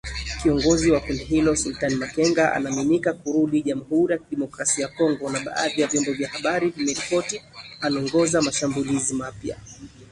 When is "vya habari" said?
6.13-6.69